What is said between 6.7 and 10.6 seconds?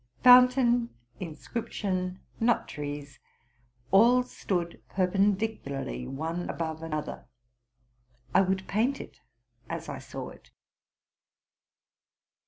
another: I would paint it as I saw it.